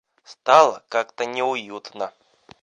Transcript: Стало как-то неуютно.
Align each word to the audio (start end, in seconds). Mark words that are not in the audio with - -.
Стало 0.23 0.83
как-то 0.89 1.27
неуютно. 1.27 2.11